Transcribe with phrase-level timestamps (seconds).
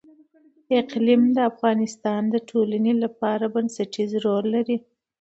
[0.79, 4.77] اقلیم د افغانستان د ټولنې لپاره بنسټيز رول لري.